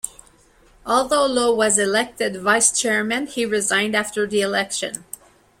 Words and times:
Although 0.83 1.27
Lau 1.27 1.53
was 1.53 1.77
elected 1.77 2.41
vice-chairman, 2.41 3.27
he 3.27 3.45
resigned 3.45 3.95
after 3.95 4.25
the 4.25 4.41
election. 4.41 5.05